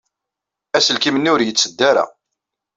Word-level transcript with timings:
Aselkim-nni 0.77 1.29
ur 1.35 1.41
yetteddu 1.43 1.83
ara. 1.89 2.05